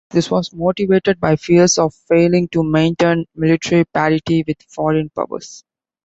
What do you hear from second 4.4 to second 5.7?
with foreign powers.